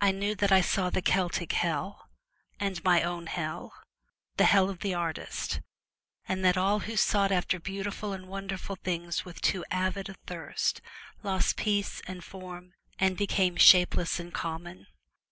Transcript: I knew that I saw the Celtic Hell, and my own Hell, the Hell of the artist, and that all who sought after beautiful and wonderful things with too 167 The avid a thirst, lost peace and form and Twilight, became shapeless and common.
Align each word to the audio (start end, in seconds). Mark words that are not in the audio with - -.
I 0.00 0.10
knew 0.10 0.34
that 0.34 0.50
I 0.50 0.62
saw 0.62 0.90
the 0.90 1.00
Celtic 1.00 1.52
Hell, 1.52 2.08
and 2.58 2.82
my 2.82 3.04
own 3.04 3.28
Hell, 3.28 3.72
the 4.36 4.46
Hell 4.46 4.68
of 4.68 4.80
the 4.80 4.94
artist, 4.94 5.60
and 6.26 6.44
that 6.44 6.56
all 6.56 6.80
who 6.80 6.96
sought 6.96 7.30
after 7.30 7.60
beautiful 7.60 8.12
and 8.12 8.26
wonderful 8.26 8.74
things 8.74 9.24
with 9.24 9.40
too 9.40 9.60
167 9.70 9.70
The 9.70 9.84
avid 10.00 10.08
a 10.08 10.14
thirst, 10.26 10.80
lost 11.22 11.56
peace 11.56 12.02
and 12.08 12.24
form 12.24 12.74
and 12.98 13.10
Twilight, 13.10 13.18
became 13.18 13.56
shapeless 13.58 14.18
and 14.18 14.34
common. 14.34 14.88